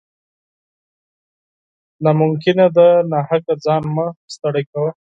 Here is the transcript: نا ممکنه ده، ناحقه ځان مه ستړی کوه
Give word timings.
نا 2.03 2.11
ممکنه 2.21 2.65
ده، 2.75 2.87
ناحقه 3.11 3.53
ځان 3.65 3.83
مه 3.95 4.05
ستړی 4.33 4.63
کوه 4.71 4.89